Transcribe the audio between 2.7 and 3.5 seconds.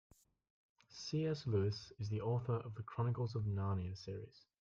The Chronicles of